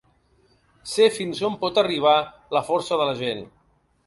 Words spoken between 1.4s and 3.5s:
on pot arribar la força de la gent.